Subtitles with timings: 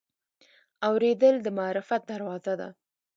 [0.87, 2.69] اورېدل د معرفت دروازه ده.